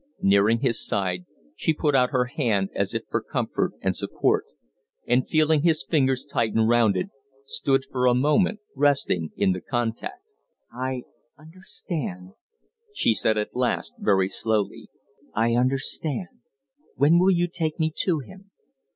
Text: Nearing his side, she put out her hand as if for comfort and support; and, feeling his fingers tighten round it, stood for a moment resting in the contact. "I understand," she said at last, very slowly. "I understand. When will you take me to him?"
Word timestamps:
Nearing 0.23 0.61
his 0.61 0.83
side, 0.83 1.25
she 1.55 1.75
put 1.75 1.93
out 1.93 2.09
her 2.09 2.25
hand 2.25 2.71
as 2.73 2.95
if 2.95 3.03
for 3.11 3.21
comfort 3.21 3.73
and 3.83 3.95
support; 3.95 4.45
and, 5.07 5.29
feeling 5.29 5.61
his 5.61 5.85
fingers 5.87 6.25
tighten 6.25 6.61
round 6.65 6.97
it, 6.97 7.11
stood 7.45 7.83
for 7.91 8.07
a 8.07 8.15
moment 8.15 8.61
resting 8.75 9.29
in 9.37 9.51
the 9.51 9.61
contact. 9.61 10.23
"I 10.73 11.03
understand," 11.37 12.31
she 12.91 13.13
said 13.13 13.37
at 13.37 13.55
last, 13.55 13.93
very 13.99 14.27
slowly. 14.27 14.89
"I 15.35 15.53
understand. 15.53 16.29
When 16.95 17.19
will 17.19 17.29
you 17.29 17.47
take 17.47 17.77
me 17.79 17.93
to 17.97 18.17
him?" 18.21 18.49